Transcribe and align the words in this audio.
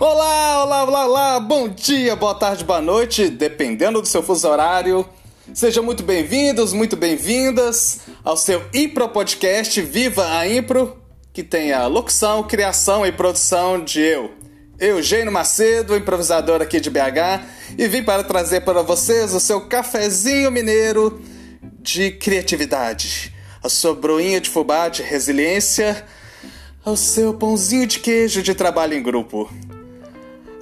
Olá, 0.00 0.64
olá, 0.64 0.84
olá, 0.84 1.06
olá, 1.06 1.40
bom 1.40 1.68
dia, 1.68 2.16
boa 2.16 2.34
tarde, 2.34 2.64
boa 2.64 2.80
noite, 2.80 3.28
dependendo 3.28 4.00
do 4.00 4.08
seu 4.08 4.22
fuso 4.22 4.48
horário. 4.48 5.06
Sejam 5.52 5.84
muito 5.84 6.02
bem-vindos, 6.02 6.72
muito 6.72 6.96
bem-vindas 6.96 8.00
ao 8.24 8.36
seu 8.36 8.62
Impro 8.72 9.08
Podcast 9.08 9.80
Viva 9.82 10.38
a 10.38 10.48
Impro, 10.48 10.96
que 11.32 11.42
tem 11.42 11.72
a 11.72 11.86
locução, 11.86 12.42
criação 12.42 13.06
e 13.06 13.12
produção 13.12 13.84
de 13.84 14.00
eu, 14.00 14.32
Eugênio 14.78 15.30
Macedo, 15.30 15.96
improvisador 15.96 16.62
aqui 16.62 16.80
de 16.80 16.88
BH, 16.88 17.44
e 17.76 17.86
vim 17.86 18.02
para 18.02 18.24
trazer 18.24 18.62
para 18.62 18.82
vocês 18.82 19.34
o 19.34 19.40
seu 19.40 19.62
cafezinho 19.68 20.50
mineiro 20.50 21.20
de 21.80 22.12
criatividade, 22.12 23.32
a 23.62 23.68
sua 23.68 23.94
broinha 23.94 24.40
de 24.40 24.48
fubá 24.48 24.88
de 24.88 25.02
resiliência, 25.02 26.04
ao 26.84 26.96
seu 26.96 27.34
pãozinho 27.34 27.86
de 27.86 27.98
queijo 28.00 28.42
de 28.42 28.54
trabalho 28.54 28.94
em 28.94 29.02
grupo. 29.02 29.50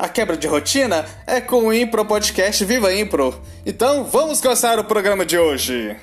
A 0.01 0.09
quebra 0.09 0.35
de 0.35 0.47
rotina 0.47 1.05
é 1.27 1.43
com 1.43 1.67
o 1.67 1.75
Impro 1.75 2.07
Podcast 2.07 2.65
Viva 2.65 2.91
Impro. 2.91 3.39
Então 3.67 4.03
vamos 4.03 4.41
começar 4.41 4.79
o 4.79 4.85
programa 4.85 5.27
de 5.27 5.37
hoje. 5.37 5.95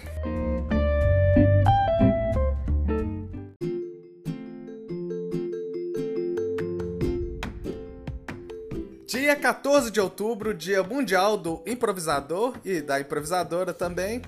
Dia 9.08 9.36
14 9.36 9.90
de 9.90 10.00
outubro, 10.00 10.54
Dia 10.54 10.84
Mundial 10.84 11.36
do 11.36 11.64
Improvisador 11.66 12.54
e 12.64 12.82
da 12.82 13.00
Improvisadora 13.00 13.74
também. 13.74 14.22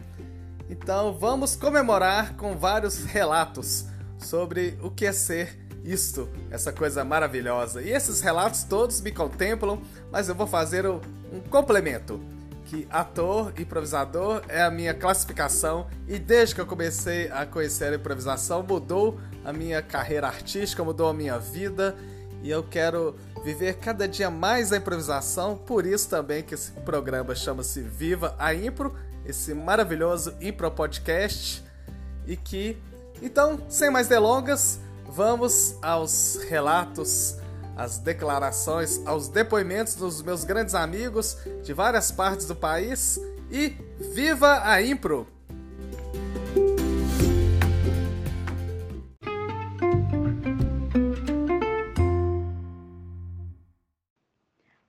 Então 0.67 1.13
vamos 1.13 1.55
comemorar 1.55 2.35
com 2.35 2.57
vários 2.57 3.05
relatos 3.05 3.85
sobre 4.17 4.79
o 4.81 4.89
que 4.89 5.05
é 5.05 5.13
ser 5.13 5.68
isto, 5.91 6.29
essa 6.51 6.71
coisa 6.71 7.03
maravilhosa. 7.03 7.81
E 7.81 7.91
esses 7.91 8.21
relatos 8.21 8.63
todos 8.63 9.01
me 9.01 9.11
contemplam, 9.11 9.81
mas 10.11 10.29
eu 10.29 10.35
vou 10.35 10.47
fazer 10.47 10.85
um 10.87 11.01
complemento. 11.49 12.19
Que 12.65 12.87
ator, 12.91 13.51
improvisador 13.57 14.43
é 14.47 14.61
a 14.61 14.69
minha 14.69 14.93
classificação 14.93 15.87
e 16.07 16.19
desde 16.19 16.53
que 16.53 16.61
eu 16.61 16.67
comecei 16.67 17.27
a 17.31 17.43
conhecer 17.43 17.91
a 17.91 17.95
improvisação 17.95 18.61
mudou 18.61 19.19
a 19.43 19.51
minha 19.51 19.81
carreira 19.81 20.27
artística, 20.27 20.83
mudou 20.83 21.09
a 21.09 21.13
minha 21.13 21.39
vida 21.39 21.95
e 22.43 22.51
eu 22.51 22.61
quero 22.61 23.15
viver 23.43 23.77
cada 23.77 24.07
dia 24.07 24.29
mais 24.29 24.71
a 24.71 24.77
improvisação, 24.77 25.57
por 25.57 25.83
isso 25.83 26.07
também 26.09 26.43
que 26.43 26.53
esse 26.53 26.71
programa 26.71 27.33
chama-se 27.33 27.81
Viva 27.81 28.35
a 28.37 28.53
Impro, 28.53 28.95
esse 29.25 29.53
maravilhoso 29.55 30.35
Impro 30.39 30.69
Podcast 30.69 31.63
e 32.27 32.37
que 32.37 32.77
então, 33.21 33.59
sem 33.67 33.89
mais 33.89 34.07
delongas, 34.07 34.79
Vamos 35.11 35.75
aos 35.83 36.35
relatos, 36.47 37.35
às 37.75 37.97
declarações, 37.97 39.03
aos 39.07 39.27
depoimentos 39.27 39.95
dos 39.95 40.21
meus 40.21 40.43
grandes 40.43 40.75
amigos 40.75 41.35
de 41.63 41.73
várias 41.73 42.11
partes 42.11 42.45
do 42.47 42.55
país 42.55 43.19
e 43.51 43.69
viva 44.13 44.61
a 44.63 44.79
Impro! 44.83 45.27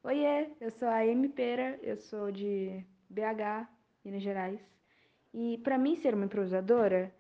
Oiê, 0.05 0.51
eu 0.61 0.71
sou 0.71 0.87
a 0.87 0.99
Amy 0.99 1.31
Pera, 1.31 1.81
eu 1.83 1.97
sou 1.97 2.31
de 2.31 2.85
BH, 3.09 3.67
Minas 4.05 4.23
Gerais. 4.23 4.61
E 5.33 5.57
para 5.65 5.79
mim 5.79 5.97
ser 5.97 6.13
uma 6.13 6.27
improvisadora 6.27 7.11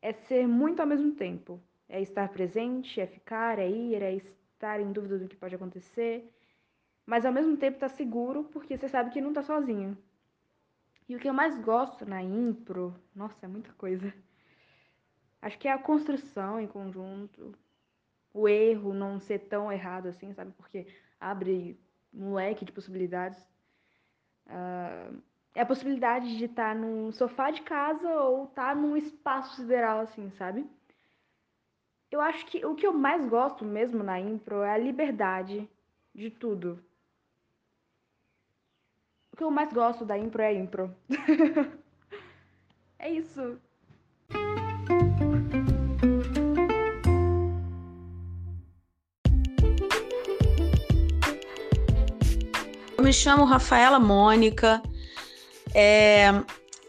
é 0.00 0.14
ser 0.14 0.48
muito 0.48 0.80
ao 0.80 0.86
mesmo 0.86 1.12
tempo. 1.12 1.60
É 1.88 2.00
estar 2.00 2.28
presente, 2.28 3.00
é 3.00 3.06
ficar, 3.06 3.58
é 3.58 3.68
ir, 3.68 4.02
é 4.02 4.14
estar 4.14 4.80
em 4.80 4.92
dúvida 4.92 5.18
do 5.18 5.28
que 5.28 5.36
pode 5.36 5.54
acontecer, 5.54 6.28
mas 7.04 7.24
ao 7.24 7.32
mesmo 7.32 7.56
tempo 7.56 7.78
tá 7.78 7.88
seguro 7.88 8.44
porque 8.44 8.76
você 8.76 8.88
sabe 8.88 9.10
que 9.10 9.20
não 9.20 9.28
está 9.30 9.42
sozinho. 9.42 9.96
E 11.08 11.14
o 11.14 11.20
que 11.20 11.28
eu 11.28 11.34
mais 11.34 11.56
gosto 11.62 12.04
na 12.04 12.22
impro, 12.22 12.94
nossa, 13.14 13.46
é 13.46 13.48
muita 13.48 13.72
coisa. 13.74 14.12
Acho 15.40 15.58
que 15.58 15.68
é 15.68 15.72
a 15.72 15.78
construção 15.78 16.58
em 16.60 16.66
conjunto, 16.66 17.54
o 18.34 18.48
erro 18.48 18.92
não 18.92 19.20
ser 19.20 19.38
tão 19.40 19.70
errado 19.70 20.08
assim, 20.08 20.32
sabe? 20.34 20.50
Porque 20.56 20.86
abre 21.20 21.78
um 22.12 22.34
leque 22.34 22.64
de 22.64 22.72
possibilidades. 22.72 23.40
Uh, 24.46 25.22
é 25.54 25.62
a 25.62 25.66
possibilidade 25.66 26.36
de 26.36 26.44
estar 26.44 26.74
tá 26.74 26.80
num 26.80 27.12
sofá 27.12 27.50
de 27.50 27.62
casa 27.62 28.08
ou 28.08 28.44
estar 28.44 28.68
tá 28.68 28.74
num 28.74 28.96
espaço 28.96 29.56
sideral, 29.56 30.00
assim, 30.00 30.30
sabe? 30.32 30.68
Eu 32.16 32.22
acho 32.22 32.46
que 32.46 32.64
o 32.64 32.74
que 32.74 32.86
eu 32.86 32.94
mais 32.94 33.28
gosto 33.28 33.62
mesmo 33.62 34.02
na 34.02 34.18
impro 34.18 34.62
é 34.62 34.70
a 34.70 34.78
liberdade 34.78 35.68
de 36.14 36.30
tudo. 36.30 36.82
O 39.30 39.36
que 39.36 39.44
eu 39.44 39.50
mais 39.50 39.70
gosto 39.70 40.02
da 40.02 40.16
impro 40.16 40.40
é 40.40 40.46
a 40.46 40.54
impro. 40.54 40.96
é 42.98 43.10
isso. 43.10 43.60
Eu 52.96 53.04
me 53.04 53.12
chamo 53.12 53.44
Rafaela 53.44 54.00
Mônica. 54.00 54.82
É, 55.74 56.28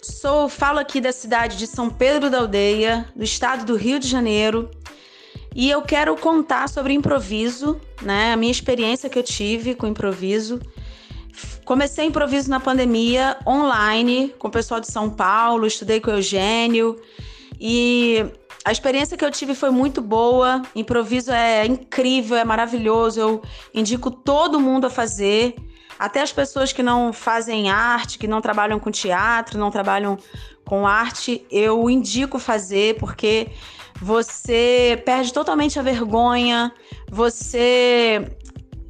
sou, 0.01 0.47
falo 0.47 0.79
aqui 0.79 1.01
da 1.01 1.11
cidade 1.11 1.57
de 1.57 1.67
São 1.67 1.89
Pedro 1.89 2.29
da 2.29 2.38
Aldeia, 2.38 3.11
do 3.13 3.25
estado 3.25 3.65
do 3.65 3.75
Rio 3.75 3.99
de 3.99 4.07
Janeiro. 4.07 4.71
E 5.57 5.72
eu 5.72 5.81
quero 5.81 6.16
contar 6.16 6.69
sobre 6.69 6.94
improviso, 6.94 7.81
né? 8.03 8.31
A 8.31 8.38
minha 8.38 8.51
experiência 8.51 9.09
que 9.09 9.18
eu 9.18 9.23
tive 9.23 9.73
com 9.73 9.88
improviso. 9.88 10.62
Comecei 11.66 12.06
improviso 12.06 12.47
na 12.47 12.59
pandemia, 12.59 13.35
online, 13.45 14.35
com 14.38 14.50
o 14.50 14.51
pessoal 14.51 14.79
de 14.79 14.85
São 14.85 15.09
Paulo, 15.09 15.66
estudei 15.66 16.00
com 16.00 16.12
o 16.12 16.13
Eugênio. 16.13 16.95
E 17.59 18.23
a 18.63 18.72
experiência 18.72 19.18
que 19.18 19.25
eu 19.25 19.31
tive 19.31 19.56
foi 19.56 19.72
muito 19.72 20.00
boa. 20.00 20.62
Improviso 20.75 21.31
é 21.31 21.66
incrível, 21.66 22.38
é 22.38 22.45
maravilhoso. 22.45 23.19
Eu 23.19 23.41
indico 23.74 24.12
todo 24.12 24.59
mundo 24.59 24.85
a 24.85 24.91
fazer. 24.91 25.56
Até 25.97 26.22
as 26.22 26.31
pessoas 26.31 26.72
que 26.72 26.84
não 26.84 27.12
fazem 27.12 27.72
arte, 27.72 28.19
que 28.19 28.28
não 28.28 28.41
trabalham 28.41 28.79
com 28.79 28.91
teatro, 28.91 29.57
não 29.57 29.72
trabalham 29.72 30.19
com 30.63 30.85
arte, 30.85 31.44
eu 31.50 31.89
indico 31.89 32.38
fazer, 32.38 33.00
porque 33.00 33.47
você 34.02 35.02
perde 35.06 35.34
totalmente 35.34 35.80
a 35.80 35.81
vergonha, 35.81 36.74
você 37.09 38.38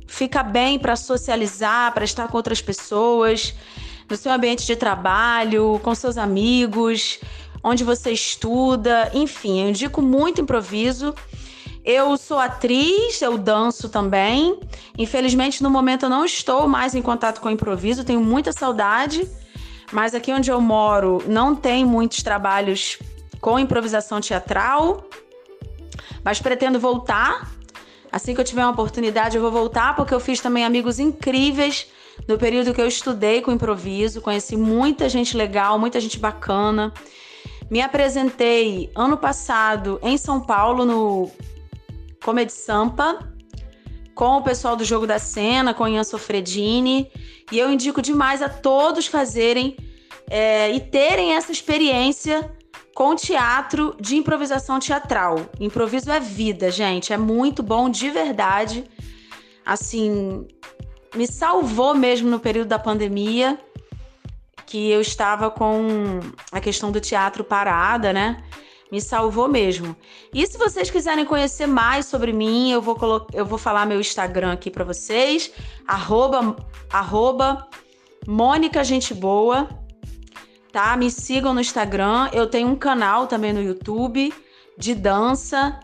fica 0.08 0.44
bem 0.44 0.78
para 0.80 0.96
socializar, 0.96 1.94
para 1.94 2.04
estar 2.04 2.28
com 2.28 2.38
outras 2.38 2.62
pessoas, 2.62 3.54
no 4.10 4.16
seu 4.16 4.32
ambiente 4.32 4.66
de 4.66 4.76
trabalho, 4.76 5.80
com 5.84 5.94
seus 5.94 6.18
amigos, 6.18 7.20
onde 7.64 7.84
você 7.84 8.12
estuda, 8.12 9.12
enfim, 9.14 9.62
eu 9.62 9.70
indico 9.70 10.02
muito 10.02 10.42
improviso. 10.42 11.14
Eu 11.84 12.18
sou 12.18 12.38
atriz, 12.38 13.22
eu 13.22 13.38
danço 13.38 13.88
também. 13.88 14.60
Infelizmente, 14.98 15.64
no 15.64 15.70
momento 15.70 16.04
eu 16.04 16.10
não 16.10 16.26
estou 16.26 16.68
mais 16.68 16.94
em 16.94 17.02
contato 17.02 17.40
com 17.40 17.48
o 17.48 17.52
improviso, 17.52 18.04
tenho 18.04 18.20
muita 18.20 18.52
saudade. 18.52 19.26
Mas 19.92 20.14
aqui 20.14 20.34
onde 20.34 20.52
eu 20.52 20.60
moro 20.60 21.24
não 21.28 21.56
tem 21.56 21.86
muitos 21.86 22.22
trabalhos 22.22 23.00
com 23.48 23.58
improvisação 23.58 24.20
teatral, 24.20 25.06
mas 26.22 26.42
pretendo 26.42 26.78
voltar. 26.78 27.50
Assim 28.12 28.36
que 28.36 28.42
eu 28.42 28.44
tiver 28.44 28.62
uma 28.62 28.74
oportunidade, 28.74 29.38
eu 29.38 29.42
vou 29.42 29.50
voltar, 29.50 29.96
porque 29.96 30.14
eu 30.14 30.20
fiz 30.20 30.42
também 30.42 30.66
amigos 30.66 31.00
incríveis 31.00 31.88
no 32.28 32.38
período 32.38 32.74
que 32.74 32.82
eu 32.82 32.88
estudei 32.90 33.42
com 33.42 33.50
improviso, 33.54 34.20
conheci 34.20 34.58
muita 34.58 35.08
gente 35.08 35.38
legal, 35.38 35.80
muita 35.80 35.98
gente 36.02 36.20
bacana. 36.20 36.94
Me 37.72 37.80
apresentei 37.80 38.92
ano 38.94 39.16
passado 39.16 39.98
em 40.04 40.18
São 40.18 40.42
Paulo 40.42 40.84
no 40.84 41.32
Comedy 42.22 42.52
Sampa 42.52 43.34
com 44.14 44.36
o 44.40 44.42
pessoal 44.42 44.76
do 44.76 44.84
Jogo 44.84 45.08
da 45.08 45.20
Cena, 45.20 45.74
com 45.74 45.88
Ian 45.88 46.04
Sofredini, 46.04 47.10
e 47.50 47.58
eu 47.58 47.72
indico 47.72 48.02
demais 48.02 48.42
a 48.42 48.50
todos 48.50 49.08
fazerem 49.08 49.78
é, 50.30 50.70
e 50.74 50.82
terem 50.82 51.34
essa 51.34 51.54
experiência 51.54 52.57
com 52.98 53.16
teatro 53.16 53.96
de 54.00 54.16
improvisação 54.16 54.80
teatral. 54.80 55.52
Improviso 55.60 56.12
é 56.12 56.20
vida, 56.20 56.72
gente. 56.72 57.14
É 57.14 57.18
muito 57.18 57.62
bom 57.62 57.92
de 57.92 58.10
verdade. 58.10 58.86
Assim, 59.64 60.48
me 61.16 61.28
salvou 61.28 61.94
mesmo 61.94 62.28
no 62.28 62.40
período 62.40 62.70
da 62.70 62.80
pandemia, 62.80 63.56
que 64.66 64.90
eu 64.90 65.00
estava 65.00 65.52
com 65.52 66.22
a 66.52 66.60
questão 66.60 66.92
do 66.92 67.00
teatro 67.00 67.44
parada, 67.44 68.12
né? 68.12 68.44
Me 68.92 69.00
salvou 69.00 69.48
mesmo. 69.48 69.96
E 70.34 70.44
se 70.48 70.58
vocês 70.58 70.90
quiserem 70.90 71.24
conhecer 71.24 71.68
mais 71.68 72.08
sobre 72.08 72.34
mim, 72.34 72.72
eu 72.72 72.82
vou, 72.82 72.96
colo... 72.96 73.28
eu 73.32 73.46
vou 73.46 73.60
falar 73.60 73.86
meu 73.86 74.00
Instagram 74.00 74.54
aqui 74.54 74.72
para 74.72 74.84
vocês. 74.84 75.52
Arroba, 75.88 76.56
arroba 76.92 77.68
Mônica 78.26 78.84
Gente 78.84 79.14
Boa 79.14 79.70
tá? 80.78 80.96
Me 80.96 81.10
sigam 81.10 81.56
no 81.56 81.60
Instagram. 81.60 82.30
Eu 82.32 82.46
tenho 82.46 82.68
um 82.68 82.76
canal 82.76 83.26
também 83.26 83.52
no 83.52 83.60
YouTube 83.60 84.32
de 84.78 84.94
dança. 84.94 85.80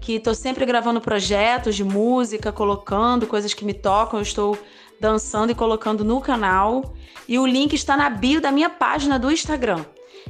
que 0.00 0.14
estou 0.14 0.34
sempre 0.34 0.66
gravando 0.66 1.00
projetos 1.00 1.76
de 1.76 1.84
música, 1.84 2.50
colocando 2.50 3.24
coisas 3.24 3.54
que 3.54 3.64
me 3.64 3.72
tocam, 3.72 4.18
eu 4.18 4.24
estou 4.24 4.58
dançando 4.98 5.52
e 5.52 5.54
colocando 5.54 6.04
no 6.04 6.20
canal. 6.20 6.92
E 7.28 7.38
o 7.38 7.46
link 7.46 7.72
está 7.74 7.96
na 7.96 8.10
bio 8.10 8.40
da 8.40 8.50
minha 8.50 8.68
página 8.68 9.16
do 9.16 9.30
Instagram. 9.30 9.84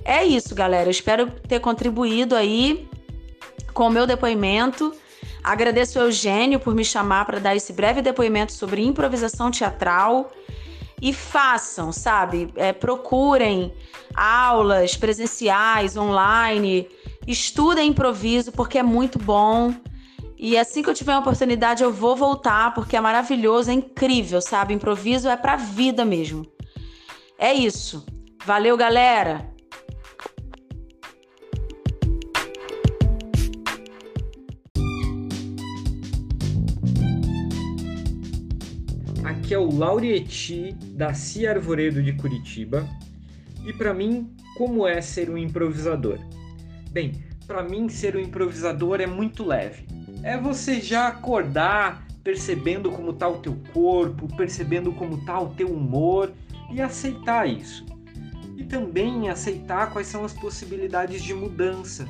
É 0.05 0.23
isso, 0.23 0.55
galera. 0.55 0.88
Eu 0.88 0.91
espero 0.91 1.31
ter 1.49 1.61
contribuído 1.61 2.37
aí 2.37 2.87
com 3.73 3.87
o 3.87 3.91
meu 3.91 4.06
depoimento. 4.06 4.93
Agradeço 5.43 5.99
ao 5.99 6.05
Eugênio 6.05 6.61
por 6.61 6.75
me 6.75 6.85
chamar 6.85 7.25
para 7.25 7.41
dar 7.41 7.56
esse 7.56 7.73
breve 7.73 8.03
depoimento 8.03 8.53
sobre 8.53 8.85
improvisação 8.85 9.50
teatral. 9.50 10.31
E 11.02 11.12
façam, 11.12 11.90
sabe? 11.90 12.52
É, 12.54 12.72
procurem 12.72 13.75
aulas 14.14 14.96
presenciais, 14.96 15.96
online. 15.96 16.88
Estudem 17.26 17.88
improviso 17.88 18.52
porque 18.52 18.78
é 18.78 18.84
muito 18.84 19.19
bom. 19.19 19.75
E 20.38 20.56
assim 20.56 20.81
que 20.81 20.88
eu 20.88 20.94
tiver 20.94 21.12
uma 21.12 21.20
oportunidade, 21.20 21.82
eu 21.82 21.93
vou 21.93 22.14
voltar 22.14 22.72
porque 22.72 22.96
é 22.96 23.00
maravilhoso, 23.00 23.70
é 23.70 23.75
incrível, 23.75 24.40
sabe? 24.40 24.75
Improviso 24.75 25.28
é 25.28 25.37
pra 25.37 25.56
vida 25.56 26.04
mesmo. 26.04 26.46
É 27.37 27.52
isso. 27.52 28.06
Valeu, 28.44 28.76
galera! 28.76 29.51
Aqui 39.52 39.56
é 39.56 39.58
o 39.58 39.70
Laurieti 39.70 40.72
da 40.94 41.12
Cia 41.12 41.50
Arvoredo 41.50 42.02
de 42.02 42.14
Curitiba. 42.14 42.88
E 43.66 43.70
para 43.75 43.93
mim, 43.93 44.34
como 44.56 44.88
é 44.88 44.99
ser 45.02 45.28
um 45.28 45.37
improvisador? 45.37 46.19
Bem, 46.90 47.22
para 47.46 47.62
mim 47.62 47.87
ser 47.90 48.16
um 48.16 48.19
improvisador 48.19 49.02
é 49.02 49.06
muito 49.06 49.44
leve. 49.44 49.84
É 50.22 50.38
você 50.38 50.81
já 50.81 51.08
acordar 51.08 52.06
percebendo 52.25 52.90
como 52.90 53.12
tá 53.12 53.28
o 53.28 53.40
teu 53.40 53.54
corpo, 53.75 54.26
percebendo 54.38 54.90
como 54.90 55.22
tá 55.26 55.38
o 55.38 55.50
teu 55.50 55.69
humor 55.69 56.32
e 56.72 56.81
aceitar 56.81 57.46
isso. 57.46 57.84
E 58.56 58.64
também 58.64 59.28
aceitar 59.28 59.93
quais 59.93 60.06
são 60.06 60.25
as 60.25 60.32
possibilidades 60.32 61.22
de 61.22 61.34
mudança 61.34 62.08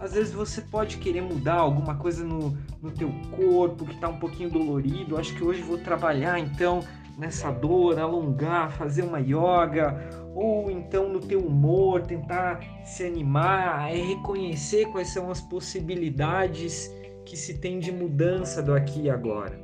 às 0.00 0.14
vezes 0.14 0.32
você 0.32 0.62
pode 0.62 0.96
querer 0.96 1.20
mudar 1.20 1.56
alguma 1.56 1.94
coisa 1.94 2.24
no, 2.24 2.56
no 2.82 2.90
teu 2.90 3.12
corpo 3.36 3.84
que 3.84 3.94
está 3.94 4.08
um 4.08 4.18
pouquinho 4.18 4.50
dolorido. 4.50 5.18
Acho 5.18 5.34
que 5.34 5.44
hoje 5.44 5.60
vou 5.60 5.76
trabalhar 5.76 6.38
então 6.38 6.82
nessa 7.18 7.50
dor, 7.50 7.98
alongar, 7.98 8.72
fazer 8.72 9.02
uma 9.02 9.20
yoga, 9.20 10.08
ou 10.34 10.70
então 10.70 11.06
no 11.10 11.20
teu 11.20 11.40
humor, 11.40 12.00
tentar 12.00 12.60
se 12.82 13.04
animar, 13.04 13.92
é 13.92 13.96
reconhecer 13.96 14.86
quais 14.86 15.12
são 15.12 15.30
as 15.30 15.40
possibilidades 15.42 16.90
que 17.26 17.36
se 17.36 17.58
tem 17.58 17.78
de 17.78 17.92
mudança 17.92 18.62
do 18.62 18.74
aqui 18.74 19.02
e 19.02 19.10
agora. 19.10 19.60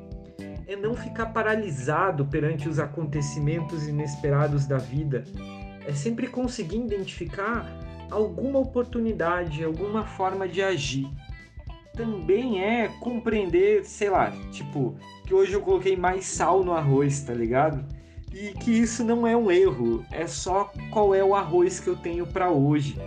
É 0.69 0.77
não 0.77 0.95
ficar 0.95 1.27
paralisado 1.27 2.27
perante 2.27 2.69
os 2.69 2.79
acontecimentos 2.79 3.89
inesperados 3.89 4.67
da 4.67 4.77
vida. 4.77 5.25
É 5.87 5.93
sempre 5.93 6.27
conseguir 6.27 6.79
identificar 6.79 7.86
alguma 8.11 8.59
oportunidade, 8.59 9.65
alguma 9.65 10.05
forma 10.05 10.49
de 10.49 10.63
agir. 10.63 11.09
Também 11.95 12.63
é 12.63 12.89
compreender, 13.01 13.85
sei 13.85 14.11
lá, 14.11 14.31
tipo, 14.51 14.97
que 15.27 15.33
hoje 15.33 15.55
eu 15.55 15.63
coloquei 15.63 15.97
mais 15.97 16.27
sal 16.27 16.63
no 16.63 16.73
arroz, 16.73 17.21
tá 17.23 17.33
ligado? 17.33 17.85
E 18.33 18.53
que 18.53 18.71
isso 18.71 19.03
não 19.03 19.27
é 19.27 19.35
um 19.35 19.51
erro, 19.51 20.05
é 20.11 20.27
só 20.27 20.71
qual 20.91 21.15
é 21.15 21.25
o 21.25 21.35
arroz 21.35 21.81
que 21.81 21.89
eu 21.89 21.97
tenho 21.97 22.27
para 22.27 22.51
hoje. 22.51 22.99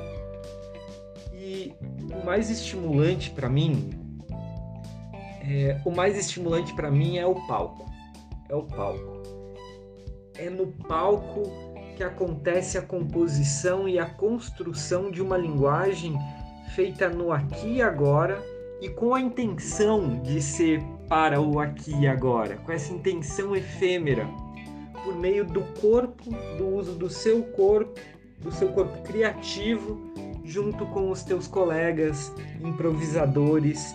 E 1.33 1.73
o 2.11 2.25
mais 2.25 2.49
estimulante 2.49 3.29
para 3.29 3.47
mim, 3.47 3.91
é, 5.41 5.79
o 5.85 5.91
mais 5.91 6.17
estimulante 6.17 6.73
para 6.73 6.89
mim 6.89 7.17
é 7.17 7.25
o 7.25 7.35
palco. 7.47 7.85
É 8.49 8.55
o 8.55 8.63
palco. 8.63 9.23
É 10.35 10.49
no 10.49 10.67
palco 10.67 11.43
que 11.99 12.03
acontece 12.05 12.77
a 12.77 12.81
composição 12.81 13.85
e 13.85 13.99
a 13.99 14.05
construção 14.05 15.11
de 15.11 15.21
uma 15.21 15.37
linguagem 15.37 16.17
feita 16.73 17.09
no 17.09 17.29
aqui 17.29 17.73
e 17.73 17.81
agora 17.81 18.41
e 18.79 18.87
com 18.87 19.13
a 19.13 19.19
intenção 19.19 20.21
de 20.23 20.41
ser 20.41 20.81
para 21.09 21.41
o 21.41 21.59
aqui 21.59 21.93
e 21.93 22.07
agora, 22.07 22.55
com 22.55 22.71
essa 22.71 22.93
intenção 22.93 23.53
efêmera, 23.53 24.25
por 25.03 25.13
meio 25.13 25.43
do 25.43 25.59
corpo, 25.81 26.23
do 26.57 26.69
uso 26.73 26.93
do 26.93 27.09
seu 27.09 27.43
corpo, 27.43 27.99
do 28.39 28.49
seu 28.49 28.69
corpo 28.69 29.03
criativo, 29.03 29.99
junto 30.45 30.85
com 30.85 31.11
os 31.11 31.21
teus 31.21 31.47
colegas 31.47 32.31
improvisadores, 32.61 33.93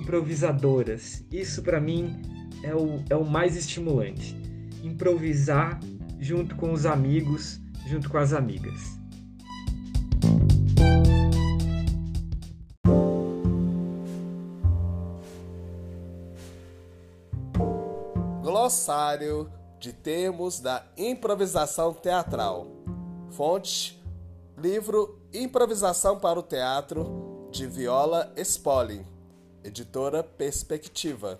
improvisadoras. 0.00 1.22
Isso 1.30 1.62
para 1.62 1.78
mim 1.78 2.22
é 2.62 2.74
o, 2.74 3.04
é 3.10 3.14
o 3.14 3.26
mais 3.26 3.54
estimulante. 3.54 4.34
Improvisar 4.82 5.78
junto 6.24 6.56
com 6.56 6.72
os 6.72 6.86
amigos, 6.86 7.60
junto 7.86 8.08
com 8.08 8.16
as 8.16 8.32
amigas. 8.32 8.98
Glossário 18.40 19.52
de 19.78 19.92
termos 19.92 20.60
da 20.60 20.86
improvisação 20.96 21.92
teatral. 21.92 22.68
Fonte: 23.28 24.02
livro 24.56 25.20
Improvisação 25.30 26.18
para 26.18 26.38
o 26.38 26.42
Teatro 26.42 27.50
de 27.52 27.66
Viola 27.66 28.32
Spolin, 28.38 29.04
editora 29.62 30.24
Perspectiva. 30.24 31.38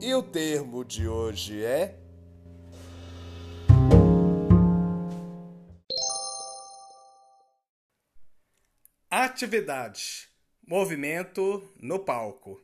E 0.00 0.12
o 0.14 0.22
termo 0.22 0.84
de 0.84 1.06
hoje 1.06 1.62
é 1.62 2.07
Atividade: 9.38 10.26
movimento 10.66 11.62
no 11.80 12.00
palco. 12.00 12.60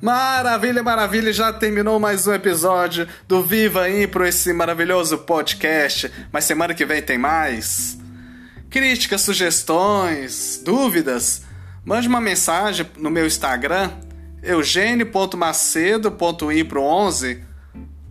Maravilha, 0.00 0.82
maravilha, 0.82 1.30
já 1.32 1.52
terminou 1.52 1.98
mais 1.98 2.26
um 2.26 2.34
episódio 2.34 3.08
do 3.26 3.42
Viva 3.42 3.88
Impro, 3.88 4.26
esse 4.26 4.52
maravilhoso 4.52 5.16
podcast. 5.18 6.12
Mas 6.30 6.44
semana 6.44 6.74
que 6.74 6.84
vem 6.84 7.00
tem 7.00 7.16
mais. 7.16 7.96
Críticas, 8.68 9.22
sugestões, 9.22 10.60
dúvidas? 10.62 11.44
Mande 11.82 12.08
uma 12.08 12.20
mensagem 12.20 12.84
no 12.98 13.10
meu 13.10 13.26
Instagram, 13.26 13.90
eugênio.macedo.impro11 14.42 17.40